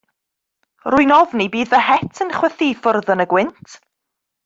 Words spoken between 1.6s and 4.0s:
fy het yn chwythu i ffwrdd yn y gwynt.